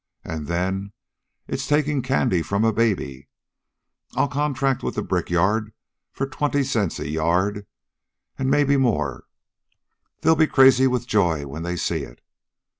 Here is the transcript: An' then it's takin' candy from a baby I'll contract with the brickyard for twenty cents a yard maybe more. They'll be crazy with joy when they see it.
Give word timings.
An' 0.23 0.45
then 0.45 0.93
it's 1.47 1.67
takin' 1.67 2.01
candy 2.01 2.41
from 2.41 2.65
a 2.65 2.73
baby 2.73 3.27
I'll 4.15 4.27
contract 4.27 4.81
with 4.81 4.95
the 4.95 5.03
brickyard 5.03 5.73
for 6.11 6.25
twenty 6.25 6.63
cents 6.63 6.97
a 6.99 7.07
yard 7.07 7.67
maybe 8.39 8.77
more. 8.77 9.25
They'll 10.21 10.35
be 10.35 10.47
crazy 10.47 10.87
with 10.87 11.05
joy 11.05 11.45
when 11.45 11.61
they 11.61 11.75
see 11.75 11.99
it. 12.01 12.19